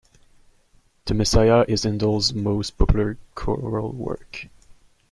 The 1.05 1.13
Messiah 1.13 1.63
is 1.67 1.83
Handel's 1.83 2.33
most 2.33 2.75
popular 2.79 3.19
choral 3.35 3.91
work 3.91 4.47